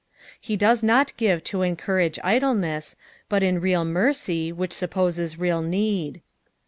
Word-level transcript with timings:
He 0.39 0.57
docs 0.57 0.81
not 0.81 1.15
give 1.15 1.43
to 1.43 1.61
encourage 1.61 2.17
leness, 2.23 2.95
but 3.29 3.43
in 3.43 3.61
real 3.61 3.85
mercy, 3.85 4.51
which 4.51 4.73
supposes 4.73 5.37
real 5.37 5.61
need. 5.61 6.21